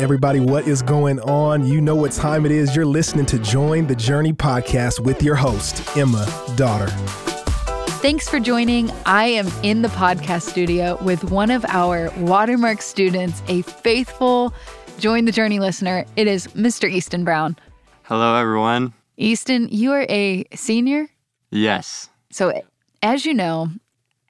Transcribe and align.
Everybody, 0.00 0.40
what 0.40 0.66
is 0.66 0.80
going 0.80 1.20
on? 1.20 1.66
You 1.66 1.78
know 1.78 1.94
what 1.94 2.12
time 2.12 2.46
it 2.46 2.52
is. 2.52 2.74
You're 2.74 2.86
listening 2.86 3.26
to 3.26 3.38
Join 3.38 3.86
the 3.86 3.94
Journey 3.94 4.32
podcast 4.32 4.98
with 4.98 5.22
your 5.22 5.34
host, 5.34 5.94
Emma 5.94 6.26
Dotter. 6.56 6.86
Thanks 8.00 8.26
for 8.26 8.40
joining. 8.40 8.90
I 9.04 9.26
am 9.26 9.46
in 9.62 9.82
the 9.82 9.88
podcast 9.88 10.48
studio 10.48 10.96
with 11.04 11.24
one 11.24 11.50
of 11.50 11.66
our 11.68 12.10
Watermark 12.16 12.80
students, 12.80 13.42
a 13.46 13.60
faithful 13.60 14.54
Join 14.98 15.26
the 15.26 15.32
Journey 15.32 15.58
listener. 15.58 16.06
It 16.16 16.26
is 16.26 16.46
Mr. 16.48 16.90
Easton 16.90 17.22
Brown. 17.22 17.58
Hello, 18.04 18.36
everyone. 18.36 18.94
Easton, 19.18 19.68
you 19.68 19.92
are 19.92 20.06
a 20.08 20.46
senior. 20.54 21.08
Yes. 21.50 22.08
So, 22.30 22.58
as 23.02 23.26
you 23.26 23.34
know, 23.34 23.68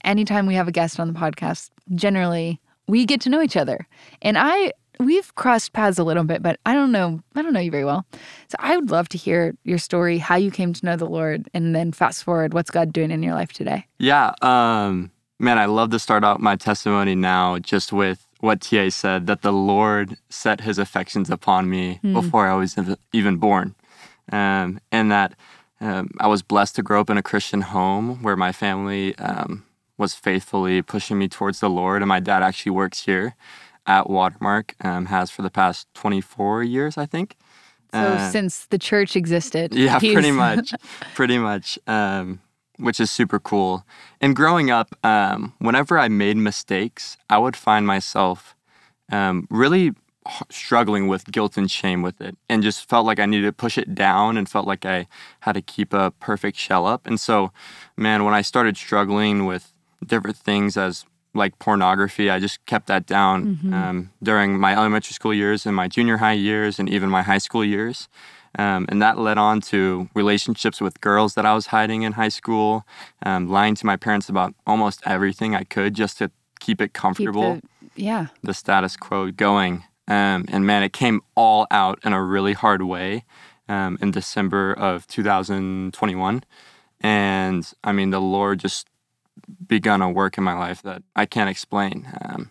anytime 0.03 0.47
we 0.47 0.55
have 0.57 0.67
a 0.67 0.73
guest 0.73 0.99
on 0.99 1.13
the 1.13 1.17
podcast, 1.17 1.71
generally 1.95 2.61
we 2.89 3.07
get 3.07 3.21
to 3.21 3.31
know 3.31 3.41
each 3.41 3.57
other. 3.57 3.87
And 4.21 4.37
I 4.37 4.73
we've 5.01 5.35
crossed 5.35 5.73
paths 5.73 5.99
a 5.99 6.05
little 6.05 6.25
bit, 6.25 6.43
but 6.43 6.61
I 6.67 6.75
don't 6.75 6.93
know 6.93 7.21
I 7.35 7.43
don't 7.43 7.53
know 7.53 7.61
you 7.61 7.71
very 7.71 7.85
well. 7.85 8.05
So 8.49 8.57
I 8.59 8.77
would 8.77 8.91
love 8.91 9.09
to 9.11 9.19
hear 9.19 9.55
your 9.65 9.79
story, 9.79 10.19
how 10.19 10.37
you 10.37 10.51
came 10.51 10.73
to 10.75 10.87
know 10.87 10.97
the 10.97 11.07
Lord, 11.07 11.49
and 11.55 11.75
then 11.75 11.93
fast 11.93 12.23
forward, 12.23 12.55
what's 12.55 12.71
God 12.71 12.93
doing 12.93 13.11
in 13.11 13.23
your 13.23 13.35
life 13.35 13.53
today? 13.53 13.87
Yeah. 13.99 14.35
Um, 14.43 15.11
man, 15.39 15.59
I 15.59 15.65
love 15.65 15.91
to 15.91 15.99
start 15.99 16.23
out 16.23 16.41
my 16.41 16.57
testimony 16.57 17.15
now 17.15 17.59
just 17.59 17.93
with 17.93 18.27
what 18.41 18.61
TA 18.61 18.89
said 18.91 19.27
that 19.27 19.43
the 19.43 19.53
Lord 19.53 20.17
set 20.29 20.61
his 20.61 20.79
affections 20.79 21.31
upon 21.31 21.69
me 21.69 22.01
mm. 22.05 22.13
before 22.13 22.47
I 22.47 22.55
was 22.55 22.77
even 23.13 23.37
born. 23.37 23.75
Um, 24.33 24.81
and 24.93 25.11
that 25.11 25.35
um, 25.81 26.11
I 26.21 26.27
was 26.27 26.43
blessed 26.43 26.77
to 26.77 26.83
grow 26.83 27.01
up 27.01 27.11
in 27.11 27.19
a 27.19 27.23
Christian 27.23 27.63
home 27.63 28.23
where 28.23 28.37
my 28.37 28.53
family 28.53 29.17
um, 29.17 29.65
was 29.99 30.15
faithfully 30.15 30.83
pushing 30.83 31.19
me 31.19 31.29
towards 31.29 31.61
the 31.61 31.69
Lord. 31.69 32.01
And 32.01 32.09
my 32.09 32.21
dad 32.21 32.43
actually 32.43 32.71
works 32.71 33.05
here 33.05 33.35
at 33.87 34.09
Watermark, 34.09 34.75
um, 34.83 35.07
has 35.07 35.31
for 35.31 35.43
the 35.43 35.51
past 35.51 35.87
24 35.95 36.63
years, 36.63 36.99
I 36.99 37.07
think. 37.07 37.37
So 37.93 37.99
uh, 37.99 38.31
since 38.31 38.67
the 38.67 38.79
church 38.79 39.17
existed. 39.17 39.75
Yeah, 39.75 39.99
pretty 39.99 40.31
much. 40.31 40.75
pretty 41.15 41.39
much. 41.39 41.79
Um, 41.87 42.41
which 42.79 42.99
is 42.99 43.11
super 43.11 43.39
cool. 43.39 43.85
And 44.21 44.35
growing 44.35 44.71
up, 44.71 44.95
um, 45.05 45.53
whenever 45.59 45.99
I 45.99 46.09
made 46.09 46.37
mistakes, 46.37 47.19
I 47.29 47.39
would 47.39 47.57
find 47.57 47.87
myself 47.87 48.57
um, 49.13 49.47
really 49.51 49.93
struggling 50.51 51.09
with 51.09 51.31
guilt 51.31 51.57
and 51.57 51.71
shame 51.71 52.03
with 52.03 52.21
it 52.21 52.37
and 52.49 52.63
just 52.63 52.89
felt 52.89 53.07
like 53.07 53.19
I 53.19 53.27
needed 53.27 53.47
to 53.47 53.53
push 53.53 53.79
it 53.79 53.95
down 53.95 54.37
and 54.37 54.49
felt 54.49 54.67
like 54.67 54.85
I 54.85 55.07
had 55.41 55.53
to 55.53 55.63
keep 55.63 55.93
a 55.93 56.11
perfect 56.13 56.57
shell 56.57 56.87
up. 56.87 57.07
And 57.07 57.19
so, 57.19 57.53
man, 57.97 58.25
when 58.25 58.35
I 58.35 58.43
started 58.43 58.77
struggling 58.77 59.47
with 59.47 59.73
different 60.05 60.37
things 60.37 60.77
as 60.77 61.05
like 61.35 61.59
pornography. 61.59 62.31
I 62.31 62.39
just 62.39 62.65
kept 62.67 62.87
that 62.89 63.07
down 63.07 63.57
mm-hmm. 63.57 63.75
um, 63.75 64.11
during 64.23 64.59
my 64.59 64.73
elementary 64.75 65.13
school 65.13 65.35
years 65.35 65.67
and 65.67 65.75
my 65.75 65.89
junior 65.89 66.19
high 66.19 66.33
years 66.33 66.79
and 66.79 66.89
even 66.89 67.09
my 67.09 67.23
high 67.23 67.39
school 67.39 67.65
years. 67.65 68.09
Um, 68.59 68.87
and 68.89 69.01
that 69.01 69.17
led 69.17 69.39
on 69.39 69.61
to 69.63 70.09
relationships 70.15 70.81
with 70.81 71.01
girls 71.01 71.35
that 71.35 71.47
I 71.47 71.55
was 71.55 71.67
hiding 71.67 72.03
in 72.03 72.13
high 72.13 72.31
school, 72.31 72.85
um, 73.25 73.49
lying 73.49 73.77
to 73.77 73.87
my 73.87 73.97
parents 73.97 74.29
about 74.29 74.55
almost 74.67 75.01
everything 75.07 75.55
I 75.55 75.65
could 75.65 75.95
just 75.95 76.19
to 76.19 76.33
keep 76.59 76.81
it 76.81 76.93
comfortable. 76.93 77.55
Keep 77.55 77.95
the, 77.95 78.03
yeah. 78.03 78.27
The 78.43 78.55
status 78.55 78.97
quo 78.97 79.31
going. 79.31 79.85
Um, 80.09 80.47
and 80.49 80.67
man, 80.67 80.83
it 80.83 80.93
came 80.93 81.21
all 81.37 81.69
out 81.71 82.01
in 82.05 82.13
a 82.13 82.23
really 82.23 82.55
hard 82.55 82.83
way 82.83 83.25
um, 83.69 83.97
in 84.03 84.11
December 84.11 84.73
of 84.73 85.07
2021. 85.07 86.43
And 87.01 87.73
I 87.85 87.93
mean, 87.93 88.11
the 88.11 88.21
Lord 88.21 88.59
just 88.59 88.89
begun 89.67 90.03
a 90.03 90.11
work 90.11 90.39
in 90.39 90.45
my 90.45 90.55
life 90.55 90.83
that 90.83 91.03
I 91.15 91.27
can't 91.27 91.51
explain. 91.51 92.09
Um, 92.21 92.51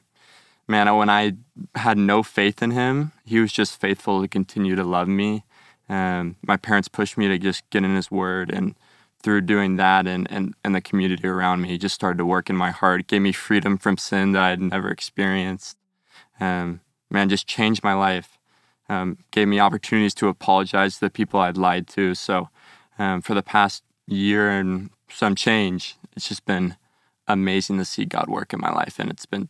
man, 0.67 0.93
when 0.95 1.09
I 1.09 1.33
had 1.75 1.97
no 1.97 2.23
faith 2.23 2.61
in 2.61 2.71
him, 2.71 3.11
he 3.25 3.39
was 3.39 3.51
just 3.51 3.79
faithful 3.79 4.21
to 4.21 4.27
continue 4.27 4.75
to 4.75 4.83
love 4.83 5.07
me. 5.07 5.43
Um, 5.89 6.35
my 6.43 6.57
parents 6.57 6.87
pushed 6.87 7.17
me 7.17 7.27
to 7.27 7.39
just 7.39 7.67
get 7.71 7.83
in 7.83 7.95
his 7.95 8.11
word 8.11 8.51
and 8.51 8.75
through 9.21 9.41
doing 9.41 9.75
that 9.75 10.07
and, 10.07 10.31
and, 10.31 10.53
and 10.63 10.73
the 10.73 10.81
community 10.81 11.27
around 11.27 11.61
me, 11.61 11.77
just 11.77 11.95
started 11.95 12.17
to 12.17 12.25
work 12.25 12.49
in 12.49 12.55
my 12.55 12.71
heart. 12.71 13.07
Gave 13.07 13.21
me 13.21 13.31
freedom 13.31 13.77
from 13.77 13.97
sin 13.97 14.31
that 14.31 14.41
I 14.41 14.49
had 14.49 14.61
never 14.61 14.89
experienced. 14.89 15.77
Um, 16.39 16.81
man, 17.09 17.27
just 17.27 17.47
changed 17.47 17.83
my 17.83 17.93
life. 17.93 18.37
Um, 18.87 19.17
gave 19.31 19.47
me 19.47 19.59
opportunities 19.59 20.15
to 20.15 20.29
apologize 20.29 20.95
to 20.95 21.01
the 21.01 21.09
people 21.09 21.39
I'd 21.39 21.57
lied 21.57 21.87
to. 21.89 22.15
So 22.15 22.49
um, 22.97 23.21
for 23.21 23.33
the 23.33 23.43
past 23.43 23.83
year 24.07 24.49
and 24.49 24.89
some 25.11 25.35
change, 25.35 25.97
it's 26.15 26.29
just 26.29 26.45
been 26.45 26.75
amazing 27.29 27.77
to 27.77 27.85
see 27.85 28.03
God 28.03 28.27
work 28.27 28.51
in 28.51 28.59
my 28.59 28.71
life, 28.71 28.99
and 28.99 29.09
it's 29.09 29.25
been 29.25 29.47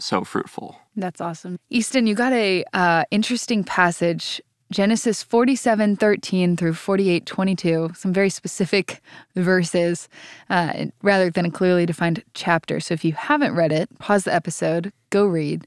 so 0.00 0.24
fruitful. 0.24 0.76
That's 0.96 1.20
awesome. 1.20 1.58
Easton, 1.70 2.06
you 2.06 2.14
got 2.14 2.32
a 2.32 2.64
uh, 2.72 3.04
interesting 3.10 3.62
passage, 3.62 4.40
Genesis 4.72 5.22
47, 5.22 5.96
13 5.96 6.56
through 6.56 6.74
48, 6.74 7.26
22, 7.26 7.90
some 7.94 8.12
very 8.12 8.30
specific 8.30 9.02
verses 9.36 10.08
uh, 10.50 10.86
rather 11.02 11.30
than 11.30 11.46
a 11.46 11.50
clearly 11.50 11.86
defined 11.86 12.22
chapter. 12.34 12.80
So 12.80 12.94
if 12.94 13.04
you 13.04 13.12
haven't 13.12 13.54
read 13.54 13.72
it, 13.72 13.96
pause 13.98 14.24
the 14.24 14.34
episode, 14.34 14.92
go 15.10 15.26
read. 15.26 15.66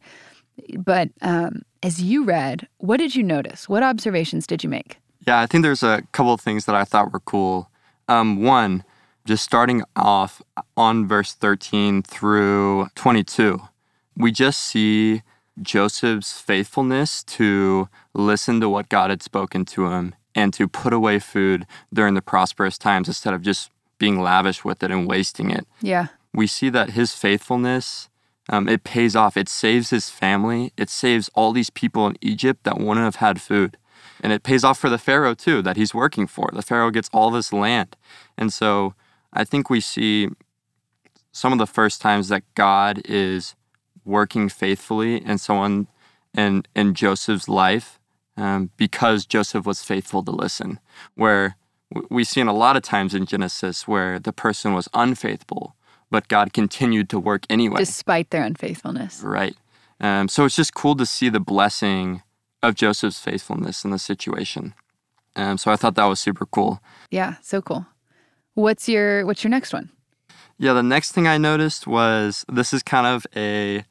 But 0.77 1.09
um, 1.21 1.63
as 1.81 2.01
you 2.01 2.23
read, 2.23 2.67
what 2.77 2.97
did 2.97 3.15
you 3.15 3.23
notice? 3.23 3.67
What 3.67 3.83
observations 3.83 4.45
did 4.45 4.63
you 4.63 4.69
make? 4.69 4.97
Yeah, 5.27 5.39
I 5.39 5.45
think 5.45 5.63
there's 5.63 5.83
a 5.83 6.03
couple 6.11 6.33
of 6.33 6.41
things 6.41 6.65
that 6.65 6.75
I 6.75 6.83
thought 6.83 7.11
were 7.11 7.19
cool. 7.19 7.69
Um, 8.07 8.43
one, 8.43 8.83
just 9.25 9.43
starting 9.43 9.83
off 9.95 10.41
on 10.75 11.07
verse 11.07 11.33
13 11.33 12.03
through 12.03 12.87
22, 12.95 13.61
we 14.15 14.31
just 14.31 14.59
see 14.59 15.21
Joseph's 15.61 16.39
faithfulness 16.39 17.23
to 17.23 17.89
listen 18.13 18.59
to 18.61 18.69
what 18.69 18.89
God 18.89 19.09
had 19.09 19.21
spoken 19.21 19.65
to 19.65 19.87
him 19.87 20.15
and 20.33 20.53
to 20.53 20.67
put 20.67 20.93
away 20.93 21.19
food 21.19 21.65
during 21.93 22.13
the 22.13 22.21
prosperous 22.21 22.77
times 22.77 23.07
instead 23.07 23.33
of 23.33 23.41
just 23.41 23.69
being 23.97 24.21
lavish 24.21 24.63
with 24.63 24.81
it 24.81 24.91
and 24.91 25.07
wasting 25.07 25.51
it. 25.51 25.67
Yeah. 25.81 26.07
We 26.33 26.47
see 26.47 26.69
that 26.69 26.91
his 26.91 27.13
faithfulness 27.13 28.09
um, 28.49 28.67
it 28.67 28.83
pays 28.83 29.15
off. 29.15 29.37
It 29.37 29.47
saves 29.47 29.91
his 29.91 30.09
family. 30.09 30.73
It 30.77 30.89
saves 30.89 31.29
all 31.33 31.53
these 31.53 31.69
people 31.69 32.05
in 32.07 32.17
Egypt 32.21 32.63
that 32.63 32.79
wouldn't 32.79 33.05
have 33.05 33.15
had 33.15 33.41
food. 33.41 33.77
And 34.19 34.33
it 34.33 34.43
pays 34.43 34.63
off 34.63 34.77
for 34.77 34.89
the 34.89 34.97
Pharaoh 34.97 35.33
too, 35.33 35.61
that 35.61 35.77
he's 35.77 35.93
working 35.93 36.27
for. 36.27 36.49
The 36.53 36.61
Pharaoh 36.61 36.91
gets 36.91 37.09
all 37.13 37.31
this 37.31 37.53
land. 37.53 37.95
And 38.37 38.51
so 38.51 38.93
I 39.33 39.43
think 39.43 39.69
we 39.69 39.81
see 39.81 40.29
some 41.31 41.53
of 41.53 41.59
the 41.59 41.67
first 41.67 42.01
times 42.01 42.27
that 42.27 42.43
God 42.55 43.01
is 43.05 43.55
working 44.03 44.49
faithfully 44.49 45.23
in 45.23 45.37
someone 45.37 45.87
in 46.33 46.63
in 46.75 46.93
Joseph's 46.93 47.47
life 47.47 47.99
um, 48.37 48.71
because 48.77 49.25
Joseph 49.25 49.65
was 49.65 49.83
faithful 49.83 50.23
to 50.23 50.31
listen. 50.31 50.79
Where 51.15 51.55
we've 52.09 52.27
seen 52.27 52.47
a 52.47 52.53
lot 52.53 52.77
of 52.77 52.83
times 52.83 53.13
in 53.13 53.25
Genesis 53.25 53.87
where 53.87 54.19
the 54.19 54.33
person 54.33 54.73
was 54.73 54.87
unfaithful, 54.93 55.75
but 56.09 56.27
God 56.27 56.53
continued 56.53 57.09
to 57.09 57.19
work 57.19 57.45
anyway, 57.49 57.79
despite 57.79 58.29
their 58.29 58.43
unfaithfulness. 58.43 59.21
Right. 59.21 59.55
Um, 59.99 60.27
so 60.27 60.45
it's 60.45 60.55
just 60.55 60.73
cool 60.73 60.95
to 60.95 61.05
see 61.05 61.29
the 61.29 61.39
blessing 61.39 62.23
of 62.63 62.75
Joseph's 62.75 63.19
faithfulness 63.19 63.83
in 63.83 63.91
the 63.91 63.99
situation. 63.99 64.73
Um, 65.35 65.57
so 65.57 65.71
I 65.71 65.75
thought 65.75 65.95
that 65.95 66.05
was 66.05 66.19
super 66.19 66.45
cool. 66.45 66.81
Yeah, 67.09 67.35
so 67.41 67.61
cool. 67.61 67.85
What's 68.53 68.89
your 68.89 69.25
what's 69.25 69.43
your 69.43 69.51
next 69.51 69.73
one? 69.73 69.89
Yeah, 70.57 70.73
the 70.73 70.83
next 70.83 71.13
thing 71.13 71.27
I 71.27 71.37
noticed 71.37 71.87
was 71.87 72.45
this 72.51 72.73
is 72.73 72.83
kind 72.83 73.07
of 73.07 73.25
a 73.35 73.83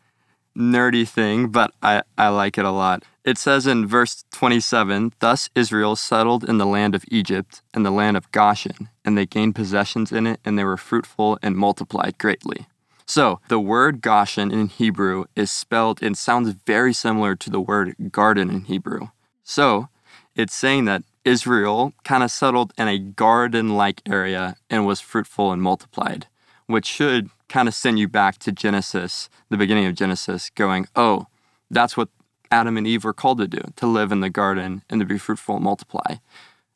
nerdy 0.56 1.08
thing, 1.08 1.48
but 1.48 1.72
I, 1.82 2.02
I 2.18 2.28
like 2.28 2.58
it 2.58 2.64
a 2.64 2.70
lot. 2.70 3.02
It 3.24 3.38
says 3.38 3.66
in 3.66 3.86
verse 3.86 4.24
27 4.32 5.12
Thus 5.20 5.50
Israel 5.54 5.96
settled 5.96 6.48
in 6.48 6.58
the 6.58 6.66
land 6.66 6.94
of 6.94 7.04
Egypt 7.08 7.62
and 7.74 7.84
the 7.84 7.90
land 7.90 8.16
of 8.16 8.30
Goshen, 8.32 8.88
and 9.04 9.16
they 9.16 9.26
gained 9.26 9.54
possessions 9.54 10.12
in 10.12 10.26
it, 10.26 10.40
and 10.44 10.58
they 10.58 10.64
were 10.64 10.76
fruitful 10.76 11.38
and 11.42 11.56
multiplied 11.56 12.18
greatly. 12.18 12.66
So, 13.06 13.40
the 13.48 13.58
word 13.58 14.02
Goshen 14.02 14.52
in 14.52 14.68
Hebrew 14.68 15.24
is 15.34 15.50
spelled 15.50 16.02
and 16.02 16.16
sounds 16.16 16.54
very 16.66 16.92
similar 16.92 17.34
to 17.34 17.50
the 17.50 17.60
word 17.60 17.96
garden 18.12 18.48
in 18.50 18.64
Hebrew. 18.64 19.08
So, 19.42 19.88
it's 20.36 20.54
saying 20.54 20.84
that 20.84 21.02
Israel 21.24 21.92
kind 22.04 22.22
of 22.22 22.30
settled 22.30 22.72
in 22.78 22.88
a 22.88 22.98
garden 22.98 23.76
like 23.76 24.02
area 24.06 24.56
and 24.68 24.86
was 24.86 25.00
fruitful 25.00 25.52
and 25.52 25.62
multiplied, 25.62 26.26
which 26.66 26.86
should 26.86 27.30
kind 27.48 27.68
of 27.68 27.74
send 27.74 27.98
you 27.98 28.08
back 28.08 28.38
to 28.38 28.52
Genesis, 28.52 29.28
the 29.48 29.56
beginning 29.56 29.86
of 29.86 29.94
Genesis, 29.94 30.50
going, 30.50 30.86
oh, 30.96 31.26
that's 31.70 31.96
what 31.96 32.08
Adam 32.50 32.76
and 32.76 32.86
Eve 32.86 33.04
were 33.04 33.12
called 33.12 33.38
to 33.38 33.46
do, 33.46 33.60
to 33.76 33.86
live 33.86 34.12
in 34.12 34.20
the 34.20 34.30
garden 34.30 34.82
and 34.88 35.00
to 35.00 35.06
be 35.06 35.18
fruitful 35.18 35.56
and 35.56 35.64
multiply. 35.64 36.16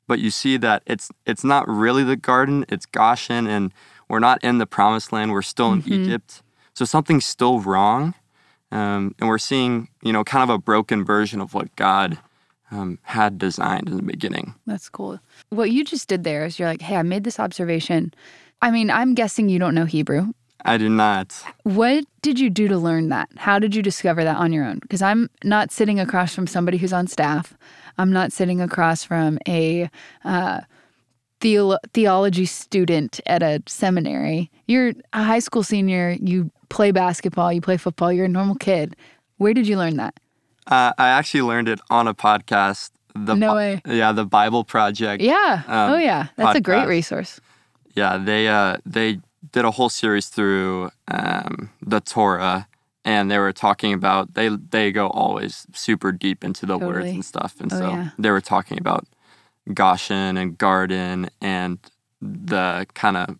But 0.06 0.18
you 0.18 0.30
see 0.30 0.56
that 0.58 0.82
it's 0.86 1.10
it's 1.24 1.44
not 1.44 1.66
really 1.66 2.04
the 2.04 2.16
garden, 2.16 2.66
it's 2.68 2.86
Goshen, 2.86 3.46
and 3.46 3.72
we're 4.08 4.18
not 4.18 4.44
in 4.44 4.58
the 4.58 4.66
promised 4.66 5.12
land, 5.12 5.32
we're 5.32 5.42
still 5.42 5.72
in 5.72 5.82
mm-hmm. 5.82 6.04
Egypt. 6.04 6.42
So 6.74 6.84
something's 6.84 7.24
still 7.24 7.60
wrong. 7.60 8.14
Um, 8.70 9.14
and 9.20 9.28
we're 9.28 9.38
seeing, 9.38 9.88
you 10.02 10.12
know, 10.12 10.24
kind 10.24 10.42
of 10.42 10.52
a 10.52 10.58
broken 10.58 11.04
version 11.04 11.40
of 11.40 11.54
what 11.54 11.74
God 11.76 12.18
um, 12.74 12.98
had 13.02 13.38
designed 13.38 13.88
in 13.88 13.96
the 13.96 14.02
beginning. 14.02 14.54
That's 14.66 14.88
cool. 14.88 15.20
What 15.50 15.70
you 15.70 15.84
just 15.84 16.08
did 16.08 16.24
there 16.24 16.44
is 16.44 16.58
you're 16.58 16.68
like, 16.68 16.82
hey, 16.82 16.96
I 16.96 17.02
made 17.02 17.24
this 17.24 17.38
observation. 17.38 18.12
I 18.60 18.70
mean, 18.70 18.90
I'm 18.90 19.14
guessing 19.14 19.48
you 19.48 19.58
don't 19.58 19.74
know 19.74 19.84
Hebrew. 19.84 20.32
I 20.64 20.78
do 20.78 20.88
not. 20.88 21.34
What 21.64 22.04
did 22.22 22.40
you 22.40 22.48
do 22.48 22.68
to 22.68 22.78
learn 22.78 23.10
that? 23.10 23.28
How 23.36 23.58
did 23.58 23.74
you 23.74 23.82
discover 23.82 24.24
that 24.24 24.36
on 24.36 24.52
your 24.52 24.64
own? 24.64 24.78
Because 24.80 25.02
I'm 25.02 25.28
not 25.44 25.70
sitting 25.70 26.00
across 26.00 26.34
from 26.34 26.46
somebody 26.46 26.78
who's 26.78 26.92
on 26.92 27.06
staff. 27.06 27.54
I'm 27.98 28.12
not 28.12 28.32
sitting 28.32 28.60
across 28.62 29.04
from 29.04 29.38
a 29.46 29.90
uh, 30.24 30.60
theo- 31.40 31.78
theology 31.92 32.46
student 32.46 33.20
at 33.26 33.42
a 33.42 33.62
seminary. 33.66 34.50
You're 34.66 34.94
a 35.12 35.22
high 35.22 35.40
school 35.40 35.62
senior. 35.62 36.16
You 36.18 36.50
play 36.70 36.90
basketball. 36.92 37.52
You 37.52 37.60
play 37.60 37.76
football. 37.76 38.10
You're 38.10 38.24
a 38.24 38.28
normal 38.28 38.56
kid. 38.56 38.96
Where 39.36 39.52
did 39.52 39.68
you 39.68 39.76
learn 39.76 39.98
that? 39.98 40.18
Uh, 40.66 40.92
I 40.98 41.08
actually 41.08 41.42
learned 41.42 41.68
it 41.68 41.80
on 41.90 42.08
a 42.08 42.14
podcast. 42.14 42.90
The 43.14 43.34
No 43.34 43.54
way. 43.54 43.80
Yeah, 43.86 44.12
the 44.12 44.24
Bible 44.24 44.64
Project. 44.64 45.22
Yeah. 45.22 45.62
Um, 45.68 45.92
oh 45.92 45.96
yeah. 45.98 46.28
That's 46.36 46.58
a 46.58 46.60
great 46.60 46.88
resource. 46.88 47.40
Yeah, 47.94 48.16
they 48.18 48.48
uh 48.48 48.78
they 48.84 49.20
did 49.52 49.64
a 49.64 49.70
whole 49.70 49.88
series 49.90 50.28
through 50.28 50.90
um, 51.08 51.70
the 51.80 52.00
Torah, 52.00 52.66
and 53.04 53.30
they 53.30 53.38
were 53.38 53.52
talking 53.52 53.92
about 53.92 54.34
they 54.34 54.48
they 54.48 54.90
go 54.90 55.06
always 55.08 55.66
super 55.72 56.10
deep 56.10 56.42
into 56.42 56.66
the 56.66 56.76
words 56.76 57.06
and 57.06 57.24
stuff, 57.24 57.60
and 57.60 57.72
Oh, 57.72 57.78
so 57.78 57.88
yeah. 57.90 58.10
they 58.18 58.30
were 58.30 58.40
talking 58.40 58.78
about 58.78 59.06
Goshen 59.72 60.36
and 60.36 60.58
Garden 60.58 61.28
and 61.40 61.78
the 62.20 62.86
kind 62.94 63.16
of 63.16 63.38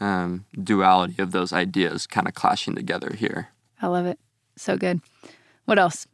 um, 0.00 0.44
duality 0.62 1.20
of 1.20 1.32
those 1.32 1.52
ideas 1.52 2.06
kind 2.06 2.28
of 2.28 2.34
clashing 2.34 2.76
together 2.76 3.12
here. 3.18 3.48
I 3.82 3.88
love 3.88 4.06
it. 4.06 4.18
So 4.56 4.76
good. 4.76 5.00
What 5.64 5.78
else? 5.80 6.06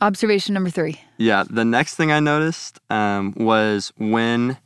Observation 0.00 0.54
number 0.54 0.70
three. 0.70 1.00
Yeah, 1.16 1.44
the 1.48 1.64
next 1.64 1.96
thing 1.96 2.12
I 2.12 2.20
noticed 2.20 2.78
um, 2.88 3.34
was 3.36 3.92
when 3.98 4.58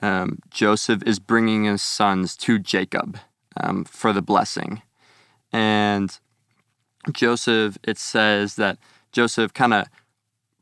um, 0.00 0.40
Joseph 0.50 1.02
is 1.06 1.18
bringing 1.18 1.64
his 1.64 1.82
sons 1.82 2.36
to 2.38 2.58
Jacob 2.58 3.18
um, 3.56 3.84
for 3.84 4.12
the 4.12 4.22
blessing. 4.22 4.82
And 5.52 6.18
Joseph, 7.12 7.78
it 7.84 7.98
says 7.98 8.56
that 8.56 8.78
Joseph 9.12 9.54
kind 9.54 9.74
of 9.74 9.86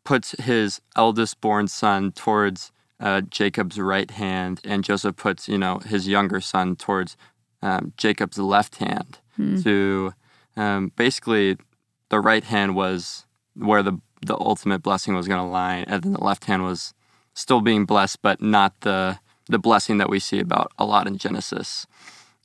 puts 0.05 0.33
his 0.33 0.81
eldest 0.97 1.41
born 1.41 1.69
son 1.69 2.13
towards 2.13 2.73
uh, 2.99 3.23
Jacob's 3.23 3.79
right 3.79 4.11
hand, 4.11 4.61
and 4.65 4.85
Joseph 4.85 5.17
puts, 5.17 5.49
you 5.49 5.57
know, 5.57 5.79
his 5.79 6.07
younger 6.07 6.41
son 6.41 6.77
towards 6.77 7.17
um, 7.63 7.93
Jacob's 7.97 8.39
left 8.39 8.77
hand. 8.77 9.19
To 9.63 10.13
um, 10.57 10.93
basically, 10.97 11.57
the 12.11 12.21
right 12.21 12.45
hand 12.45 12.75
was 12.75 13.25
where 13.55 13.83
the 13.83 13.99
the 14.23 14.37
ultimate 14.39 14.83
blessing 14.83 15.15
was 15.15 15.29
going 15.29 15.41
to 15.41 15.51
lie, 15.51 15.85
and 15.87 16.03
then 16.03 16.13
the 16.13 16.25
left 16.25 16.45
hand 16.45 16.63
was 16.65 16.95
still 17.35 17.61
being 17.61 17.85
blessed, 17.85 18.21
but 18.23 18.41
not 18.41 18.79
the 18.81 19.19
the 19.47 19.59
blessing 19.59 19.99
that 19.99 20.09
we 20.09 20.21
see 20.21 20.39
about 20.39 20.71
a 20.79 20.85
lot 20.85 21.09
in 21.09 21.19
Genesis. 21.19 21.87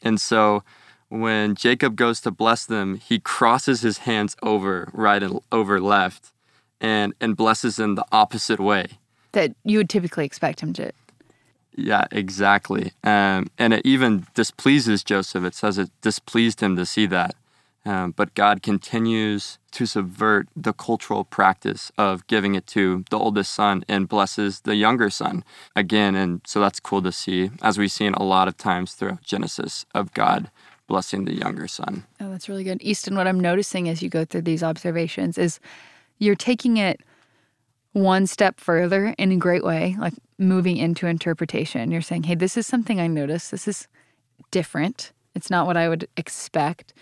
And 0.01 0.19
so, 0.19 0.63
when 1.09 1.53
Jacob 1.53 1.95
goes 1.95 2.19
to 2.21 2.31
bless 2.31 2.65
them, 2.65 2.95
he 2.95 3.19
crosses 3.19 3.81
his 3.81 3.99
hands 3.99 4.35
over 4.41 4.89
right 4.91 5.21
and 5.21 5.39
over 5.51 5.79
left, 5.79 6.31
and 6.81 7.13
and 7.21 7.35
blesses 7.37 7.79
in 7.79 7.95
the 7.95 8.05
opposite 8.11 8.59
way. 8.59 8.87
That 9.33 9.53
you 9.63 9.77
would 9.79 9.89
typically 9.89 10.25
expect 10.25 10.61
him 10.61 10.73
to. 10.73 10.91
Yeah, 11.77 12.05
exactly. 12.11 12.93
Um, 13.03 13.47
and 13.57 13.73
it 13.73 13.85
even 13.85 14.25
displeases 14.33 15.03
Joseph. 15.03 15.43
It 15.43 15.53
says 15.53 15.77
it 15.77 15.89
displeased 16.01 16.61
him 16.61 16.77
to 16.77 16.85
see 16.85 17.05
that. 17.07 17.35
Um, 17.85 18.11
but 18.11 18.33
God 18.33 18.63
continues 18.63 19.59
to 19.71 19.85
subvert 19.85 20.47
the 20.55 20.73
cultural 20.73 21.23
practice 21.23 21.91
of 21.97 22.25
giving 22.25 22.55
it 22.55 22.65
to 22.67 23.05
the 23.11 23.19
oldest 23.19 23.53
son 23.53 23.85
and 23.87 24.09
blesses 24.09 24.61
the 24.61 24.75
younger 24.75 25.09
son 25.11 25.43
again. 25.75 26.15
And 26.15 26.41
so 26.47 26.59
that's 26.59 26.79
cool 26.79 27.03
to 27.03 27.11
see, 27.11 27.51
as 27.61 27.77
we've 27.77 27.91
seen 27.91 28.13
a 28.15 28.23
lot 28.23 28.47
of 28.47 28.57
times 28.57 28.93
throughout 28.93 29.21
Genesis, 29.21 29.85
of 29.93 30.13
God 30.13 30.49
blessing 30.87 31.25
the 31.25 31.35
younger 31.35 31.67
son. 31.67 32.05
Oh, 32.19 32.31
that's 32.31 32.49
really 32.49 32.63
good. 32.63 32.81
Easton, 32.81 33.15
what 33.15 33.27
I'm 33.27 33.39
noticing 33.39 33.87
as 33.89 34.01
you 34.01 34.09
go 34.09 34.25
through 34.25 34.43
these 34.43 34.63
observations 34.63 35.37
is 35.37 35.59
you're 36.17 36.35
taking 36.35 36.77
it 36.77 37.01
one 37.93 38.27
step 38.27 38.59
further 38.59 39.15
in 39.17 39.31
a 39.31 39.37
great 39.37 39.63
way, 39.63 39.95
like 39.99 40.13
moving 40.37 40.77
into 40.77 41.07
interpretation. 41.07 41.91
You're 41.91 42.01
saying, 42.01 42.23
hey, 42.23 42.35
this 42.35 42.57
is 42.57 42.67
something 42.67 42.99
I 42.99 43.07
noticed. 43.07 43.51
This 43.51 43.67
is 43.67 43.87
different. 44.51 45.11
It's 45.33 45.49
not 45.49 45.65
what 45.65 45.77
I 45.77 45.89
would 45.89 46.07
expect. 46.17 46.93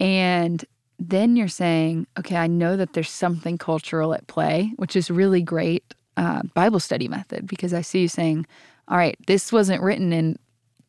And 0.00 0.64
then 0.98 1.36
you're 1.36 1.48
saying, 1.48 2.06
okay, 2.18 2.36
I 2.36 2.46
know 2.46 2.76
that 2.76 2.94
there's 2.94 3.10
something 3.10 3.58
cultural 3.58 4.14
at 4.14 4.26
play, 4.26 4.72
which 4.76 4.96
is 4.96 5.10
really 5.10 5.42
great 5.42 5.84
uh, 6.16 6.42
Bible 6.54 6.80
study 6.80 7.08
method 7.08 7.46
because 7.46 7.72
I 7.72 7.82
see 7.82 8.00
you 8.02 8.08
saying, 8.08 8.46
all 8.88 8.96
right, 8.96 9.16
this 9.26 9.52
wasn't 9.52 9.82
written 9.82 10.12
in 10.12 10.38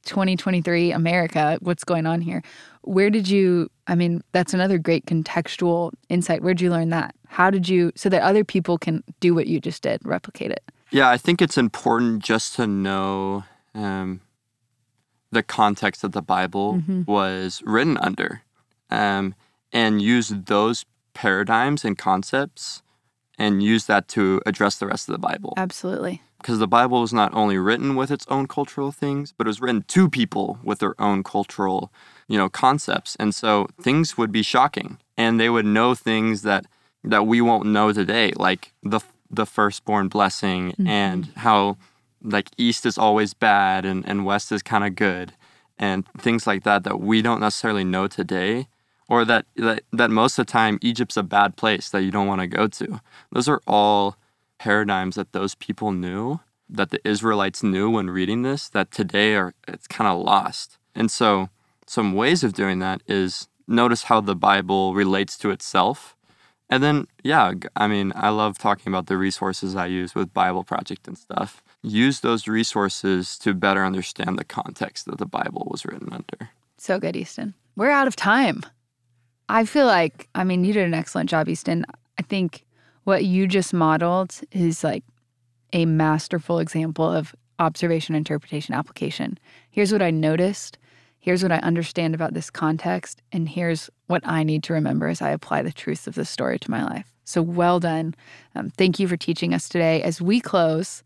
2023 0.06 0.92
America. 0.92 1.58
What's 1.62 1.84
going 1.84 2.06
on 2.06 2.22
here? 2.22 2.42
Where 2.82 3.10
did 3.10 3.30
you, 3.30 3.70
I 3.88 3.96
mean, 3.96 4.24
that's 4.32 4.54
another 4.54 4.78
great 4.78 5.06
contextual 5.06 5.92
insight. 6.10 6.42
Where'd 6.42 6.62
you 6.62 6.72
learn 6.72 6.90
that? 6.90 7.14
How 7.28 7.50
did 7.50 7.70
you, 7.70 7.92
so 7.96 8.10
that 8.10 8.24
other 8.24 8.44
people 8.44 8.78
can 8.78 9.04
do 9.20 9.36
what 9.36 9.48
you 9.48 9.60
just 9.60 9.84
did, 9.84 10.02
replicate 10.04 10.52
it? 10.52 10.64
Yeah, 10.90 11.10
I 11.10 11.18
think 11.18 11.42
it's 11.42 11.58
important 11.58 12.24
just 12.24 12.56
to 12.56 12.68
know 12.68 13.46
um, 13.74 14.22
the 15.32 15.44
context 15.44 16.02
that 16.02 16.12
the 16.12 16.22
Bible 16.22 16.82
was 17.06 17.62
written 17.66 17.98
under 17.98 18.42
um, 18.92 19.36
and 19.72 20.02
use 20.02 20.30
those 20.30 20.86
paradigms 21.14 21.84
and 21.84 21.98
concepts 21.98 22.82
and 23.38 23.64
use 23.64 23.86
that 23.86 24.08
to 24.10 24.42
address 24.46 24.78
the 24.78 24.88
rest 24.88 25.10
of 25.10 25.14
the 25.14 25.20
Bible. 25.20 25.54
Absolutely. 25.58 26.22
Because 26.38 26.60
the 26.60 26.68
Bible 26.68 27.02
was 27.02 27.14
not 27.14 27.34
only 27.34 27.58
written 27.58 27.96
with 27.96 28.12
its 28.12 28.26
own 28.28 28.48
cultural 28.48 28.92
things, 28.92 29.34
but 29.36 29.48
it 29.48 29.50
was 29.50 29.62
written 29.62 29.84
to 29.88 30.10
people 30.10 30.60
with 30.64 30.80
their 30.80 31.00
own 31.00 31.24
cultural, 31.24 31.92
you 32.28 32.38
know, 32.38 32.50
concepts. 32.50 33.16
And 33.20 33.34
so 33.34 33.68
things 33.80 34.18
would 34.18 34.32
be 34.32 34.42
shocking 34.42 34.98
and 35.18 35.40
they 35.40 35.50
would 35.50 35.66
know 35.66 35.96
things 35.96 36.42
that 36.44 36.66
that 37.04 37.26
we 37.26 37.42
won't 37.42 37.66
know 37.66 37.92
today, 37.92 38.32
like 38.36 38.74
the 38.84 39.00
the 39.30 39.46
firstborn 39.46 40.08
blessing 40.08 40.76
and 40.86 41.32
how 41.38 41.78
like 42.22 42.50
east 42.58 42.86
is 42.86 42.98
always 42.98 43.34
bad 43.34 43.86
and, 43.86 44.08
and 44.08 44.26
west 44.26 44.52
is 44.52 44.62
kind 44.62 44.84
of 44.84 44.96
good 44.96 45.34
and 45.78 46.06
things 46.18 46.46
like 46.46 46.64
that 46.64 46.84
that 46.84 47.00
we 47.00 47.22
don't 47.22 47.40
necessarily 47.40 47.84
know 47.84 48.08
today 48.08 48.68
or 49.12 49.26
that, 49.26 49.46
that 49.58 49.84
that 49.92 50.10
most 50.10 50.40
of 50.40 50.46
the 50.46 50.52
time 50.52 50.80
Egypt's 50.82 51.18
a 51.18 51.24
bad 51.24 51.58
place 51.58 51.90
that 51.90 52.02
you 52.02 52.12
don't 52.12 52.28
want 52.28 52.40
to 52.40 52.48
go 52.48 52.66
to. 52.66 53.02
Those 53.34 53.50
are 53.50 53.62
all 53.68 54.16
paradigms 54.58 55.16
that 55.16 55.34
those 55.34 55.54
people 55.56 55.92
knew 55.92 56.40
that 56.70 56.92
the 56.92 57.06
Israelites 57.06 57.62
knew 57.62 57.90
when 57.90 58.10
reading 58.10 58.44
this 58.44 58.70
that 58.70 58.90
today 58.90 59.36
are 59.36 59.54
it's 59.68 59.86
kind 59.86 60.10
of 60.10 60.24
lost. 60.24 60.78
And 60.96 61.12
so 61.12 61.50
some 61.86 62.14
ways 62.14 62.42
of 62.42 62.54
doing 62.54 62.80
that 62.80 63.02
is 63.06 63.50
notice 63.68 64.04
how 64.04 64.22
the 64.22 64.36
Bible 64.36 64.94
relates 64.94 65.38
to 65.40 65.50
itself. 65.52 66.16
And 66.70 66.82
then 66.82 67.08
yeah, 67.22 67.52
I 67.76 67.88
mean, 67.88 68.14
I 68.16 68.30
love 68.30 68.58
talking 68.58 68.94
about 68.94 69.08
the 69.08 69.18
resources 69.18 69.76
I 69.76 69.88
use 69.88 70.16
with 70.16 70.34
Bible 70.34 70.64
Project 70.64 71.06
and 71.10 71.18
stuff. 71.18 71.62
Use 71.84 72.22
those 72.22 72.48
resources 72.48 73.38
to 73.40 73.54
better 73.54 73.84
understand 73.84 74.40
the 74.40 74.46
context 74.46 75.06
that 75.08 75.18
the 75.18 75.26
Bible 75.26 75.68
was 75.70 75.84
written 75.84 76.14
under. 76.14 76.52
So 76.78 76.98
good, 76.98 77.18
Easton. 77.18 77.56
We're 77.76 77.92
out 77.92 78.08
of 78.08 78.16
time. 78.16 78.64
I 79.52 79.66
feel 79.66 79.86
like, 79.86 80.30
I 80.34 80.46
mean, 80.46 80.64
you 80.64 80.72
did 80.72 80.86
an 80.86 80.94
excellent 80.94 81.30
job, 81.30 81.50
Easton. 81.50 81.86
I 82.18 82.22
think 82.22 82.66
what 83.04 83.26
you 83.26 83.48
just 83.48 83.74
modeled 83.74 84.40
is 84.54 84.82
like 84.82 85.04
a 85.74 85.86
masterful 85.86 86.60
example 86.60 87.06
of 87.06 87.36
observation, 87.60 88.16
interpretation, 88.16 88.74
application. 88.74 89.38
Here's 89.70 89.92
what 89.92 90.02
I 90.02 90.10
noticed. 90.10 90.78
Here's 91.20 91.44
what 91.44 91.52
I 91.52 91.58
understand 91.58 92.16
about 92.16 92.34
this 92.34 92.50
context. 92.50 93.22
And 93.34 93.50
here's 93.50 93.90
what 94.08 94.26
I 94.26 94.44
need 94.44 94.64
to 94.64 94.74
remember 94.74 95.10
as 95.10 95.22
I 95.22 95.32
apply 95.32 95.64
the 95.64 95.74
truth 95.74 96.08
of 96.08 96.16
this 96.16 96.30
story 96.30 96.58
to 96.58 96.72
my 96.72 96.86
life. 96.86 97.12
So 97.26 97.42
well 97.42 97.82
done. 97.82 98.16
Um, 98.56 98.70
thank 98.70 99.00
you 99.00 99.08
for 99.10 99.18
teaching 99.18 99.54
us 99.54 99.68
today. 99.68 100.02
As 100.02 100.22
we 100.22 100.40
close, 100.40 101.04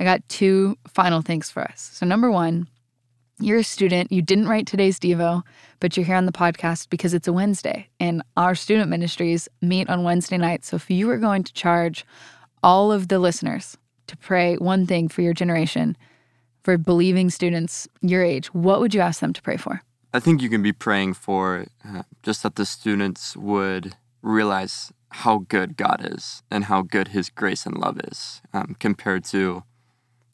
I 0.00 0.04
got 0.04 0.28
two 0.28 0.76
final 0.88 1.22
things 1.22 1.48
for 1.48 1.62
us. 1.62 1.90
So, 1.94 2.04
number 2.06 2.28
one, 2.28 2.66
you're 3.40 3.58
a 3.58 3.64
student, 3.64 4.12
you 4.12 4.22
didn't 4.22 4.48
write 4.48 4.66
today's 4.66 4.98
Devo, 4.98 5.42
but 5.80 5.96
you're 5.96 6.06
here 6.06 6.16
on 6.16 6.26
the 6.26 6.32
podcast 6.32 6.88
because 6.88 7.14
it's 7.14 7.28
a 7.28 7.32
Wednesday 7.32 7.88
and 7.98 8.22
our 8.36 8.54
student 8.54 8.88
ministries 8.88 9.48
meet 9.60 9.88
on 9.88 10.04
Wednesday 10.04 10.38
nights. 10.38 10.68
So 10.68 10.76
if 10.76 10.90
you 10.90 11.06
were 11.06 11.18
going 11.18 11.42
to 11.44 11.52
charge 11.52 12.04
all 12.62 12.92
of 12.92 13.08
the 13.08 13.18
listeners 13.18 13.76
to 14.06 14.16
pray 14.16 14.56
one 14.56 14.86
thing 14.86 15.08
for 15.08 15.22
your 15.22 15.34
generation, 15.34 15.96
for 16.62 16.78
believing 16.78 17.28
students 17.28 17.88
your 18.00 18.22
age, 18.22 18.52
what 18.54 18.80
would 18.80 18.94
you 18.94 19.00
ask 19.00 19.20
them 19.20 19.32
to 19.32 19.42
pray 19.42 19.56
for? 19.56 19.82
I 20.12 20.20
think 20.20 20.40
you 20.40 20.48
can 20.48 20.62
be 20.62 20.72
praying 20.72 21.14
for 21.14 21.66
uh, 21.86 22.02
just 22.22 22.44
that 22.44 22.54
the 22.54 22.64
students 22.64 23.36
would 23.36 23.96
realize 24.22 24.92
how 25.10 25.38
good 25.48 25.76
God 25.76 26.00
is 26.02 26.42
and 26.50 26.64
how 26.64 26.82
good 26.82 27.08
His 27.08 27.30
grace 27.30 27.66
and 27.66 27.76
love 27.76 28.00
is 28.00 28.40
um, 28.52 28.76
compared 28.78 29.24
to 29.26 29.64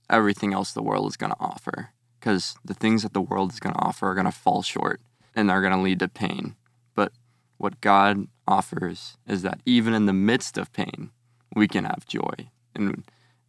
everything 0.09 0.52
else 0.52 0.73
the 0.73 0.83
world 0.83 1.09
is 1.09 1.16
going 1.16 1.33
to 1.33 1.40
offer. 1.40 1.90
Because 2.21 2.55
the 2.65 2.75
things 2.75 3.03
that 3.03 3.15
the 3.15 3.21
world 3.21 3.53
is 3.53 3.61
going 3.61 3.75
to 3.75 3.81
offer 3.81 4.11
are 4.11 4.15
going 4.15 4.27
to 4.27 4.33
fall 4.33 4.62
short 4.62 5.00
and 5.35 5.50
are 5.50 5.62
going 5.62 5.73
to 5.73 5.81
lead 5.81 6.00
to 6.00 6.09
pain. 6.09 6.55
But 6.95 7.12
what 7.57 7.81
God 7.81 8.29
offers 8.47 9.17
is 9.27 9.43
that 9.43 9.61
even 9.65 9.95
in 9.95 10.07
the 10.07 10.12
midst 10.12 10.59
of 10.59 10.73
pain, 10.73 11.11
we 11.57 11.67
can 11.67 11.85
have 11.85 12.07
joy 12.07 12.50
and, 12.75 13.05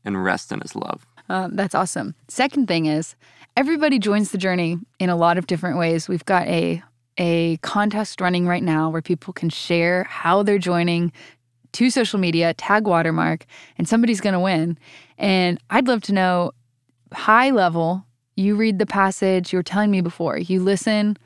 and 0.06 0.24
rest 0.24 0.51
in 0.51 0.62
His 0.62 0.75
love. 0.75 1.06
Um, 1.30 1.56
that's 1.56 1.75
awesome. 1.75 2.16
Second 2.28 2.68
thing 2.68 2.86
is, 2.86 3.16
everybody 3.56 4.00
joins 4.00 4.32
the 4.32 4.38
journey 4.38 4.78
in 5.00 5.10
a 5.10 5.16
lot 5.16 5.38
of 5.38 5.48
different 5.48 5.78
ways. 5.78 6.08
We've 6.08 6.25
got 6.25 6.48
a 6.48 6.82
a 7.18 7.58
contest 7.58 8.22
running 8.22 8.48
right 8.48 8.63
now 8.63 8.90
where 8.90 9.01
people 9.01 9.34
can 9.34 9.50
share 9.50 10.06
how 10.06 10.44
they're 10.44 10.58
joining 10.58 11.12
to 11.74 11.90
social 11.90 12.20
media, 12.20 12.54
tag 12.54 12.88
Watermark, 12.88 13.46
and 13.78 13.88
somebody's 13.88 14.22
going 14.22 14.34
to 14.34 14.40
win. 14.40 14.78
And 15.18 15.60
I'd 15.70 15.88
love 15.88 16.01
to 16.04 16.13
know 16.13 16.51
high 17.13 17.51
level, 17.51 18.06
you 18.36 18.56
read 18.56 18.80
the 18.80 18.86
passage, 18.86 19.54
you 19.54 19.60
were 19.60 19.64
telling 19.64 19.92
me 19.92 20.02
before, 20.02 20.38
you 20.38 20.62
listen. 20.62 21.18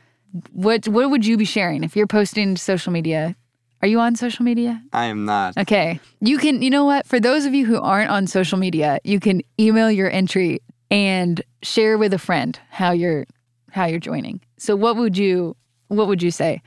What 0.52 0.88
what 0.88 1.10
would 1.10 1.26
you 1.26 1.38
be 1.38 1.46
sharing 1.46 1.84
if 1.84 1.96
you're 1.96 2.08
posting 2.08 2.56
to 2.56 2.62
social 2.62 2.92
media? 2.92 3.36
Are 3.82 3.88
you 3.88 4.00
on 4.00 4.16
social 4.16 4.44
media? 4.44 4.82
I 4.94 5.06
am 5.06 5.26
not. 5.26 5.58
Okay. 5.58 6.00
You 6.20 6.40
can, 6.40 6.62
you 6.62 6.72
know 6.72 6.86
what? 6.86 7.06
For 7.06 7.20
those 7.20 7.46
of 7.46 7.54
you 7.54 7.66
who 7.66 7.80
aren't 7.80 8.10
on 8.10 8.26
social 8.26 8.58
media, 8.58 9.00
you 9.04 9.20
can 9.20 9.42
email 9.60 9.92
your 9.92 10.10
entry 10.10 10.60
and 10.90 11.42
share 11.62 11.98
with 11.98 12.14
a 12.14 12.18
friend 12.18 12.58
how 12.70 12.92
you're 12.92 13.26
how 13.72 13.86
you're 13.86 14.00
joining. 14.00 14.42
So 14.58 14.76
what 14.76 14.96
would 14.96 15.18
you 15.18 15.56
what 15.90 16.08
would 16.08 16.24
you 16.24 16.32
say? 16.32 16.62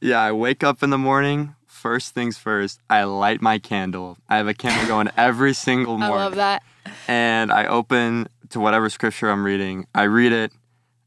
Yeah, 0.00 0.20
I 0.20 0.32
wake 0.32 0.62
up 0.64 0.82
in 0.82 0.90
the 0.90 0.98
morning. 0.98 1.54
First 1.66 2.14
things 2.14 2.38
first, 2.38 2.80
I 2.88 3.04
light 3.04 3.42
my 3.42 3.58
candle. 3.58 4.16
I 4.28 4.38
have 4.38 4.48
a 4.48 4.54
candle 4.54 4.86
going 4.86 5.10
every 5.16 5.52
single 5.52 5.98
morning. 5.98 6.16
I 6.18 6.24
love 6.24 6.34
that. 6.36 6.62
And 7.08 7.52
I 7.52 7.66
open 7.66 8.28
to 8.54 8.60
whatever 8.60 8.88
scripture 8.88 9.30
I'm 9.30 9.44
reading. 9.44 9.84
I 9.96 10.04
read 10.04 10.30
it. 10.30 10.52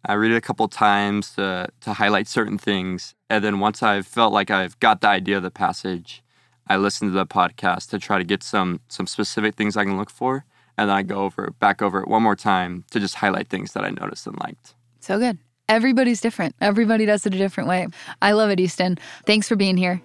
I 0.05 0.13
read 0.13 0.31
it 0.31 0.35
a 0.35 0.41
couple 0.41 0.67
times 0.67 1.31
to, 1.35 1.69
to 1.79 1.93
highlight 1.93 2.27
certain 2.27 2.57
things. 2.57 3.15
And 3.29 3.41
then 3.41 3.59
once 3.59 3.81
I've 3.81 4.05
felt 4.05 4.33
like 4.33 4.51
I've 4.51 4.77
got 4.81 4.99
the 4.99 5.07
idea 5.07 5.37
of 5.37 5.43
the 5.43 5.51
passage, 5.51 6.23
I 6.67 6.75
listen 6.75 7.07
to 7.07 7.13
the 7.13 7.25
podcast 7.25 7.89
to 7.91 7.99
try 7.99 8.17
to 8.17 8.25
get 8.25 8.43
some 8.43 8.81
some 8.89 9.07
specific 9.07 9.55
things 9.55 9.77
I 9.77 9.85
can 9.85 9.97
look 9.97 10.09
for. 10.09 10.43
And 10.77 10.89
then 10.89 10.97
I 10.97 11.03
go 11.03 11.21
over 11.21 11.51
back 11.57 11.81
over 11.81 12.01
it 12.01 12.09
one 12.09 12.21
more 12.21 12.35
time 12.35 12.83
to 12.91 12.99
just 12.99 13.15
highlight 13.15 13.47
things 13.47 13.71
that 13.71 13.85
I 13.85 13.91
noticed 13.91 14.27
and 14.27 14.37
liked. 14.41 14.75
So 14.99 15.17
good. 15.17 15.37
Everybody's 15.69 16.19
different. 16.19 16.53
Everybody 16.59 17.05
does 17.05 17.25
it 17.25 17.33
a 17.33 17.37
different 17.37 17.69
way. 17.69 17.87
I 18.21 18.33
love 18.33 18.49
it, 18.49 18.59
Easton. 18.59 18.97
Thanks 19.25 19.47
for 19.47 19.55
being 19.55 19.77
here. 19.77 20.01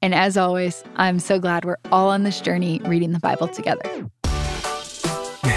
And 0.00 0.14
as 0.14 0.38
always, 0.38 0.82
I'm 0.96 1.18
so 1.18 1.38
glad 1.38 1.66
we're 1.66 1.76
all 1.92 2.08
on 2.08 2.22
this 2.22 2.40
journey 2.40 2.80
reading 2.84 3.12
the 3.12 3.18
Bible 3.18 3.48
together. 3.48 4.08